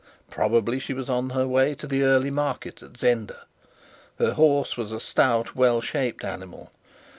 Probably 0.31 0.79
she 0.79 0.93
was 0.95 1.11
on 1.11 1.29
her 1.29 1.47
way 1.47 1.75
to 1.75 1.85
the 1.85 2.01
early 2.01 2.31
market 2.31 2.81
at 2.81 2.97
Zenda. 2.97 3.41
Her 4.17 4.33
horse 4.33 4.75
was 4.75 4.91
a 4.91 4.99
stout, 4.99 5.55
well 5.55 5.79
shaped 5.79 6.25
animal. 6.25 6.71